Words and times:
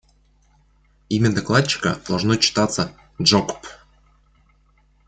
Имя 1.09 1.31
докладчика 1.33 1.99
должно 2.07 2.35
читаться 2.35 2.91
«Джокп». 3.21 3.67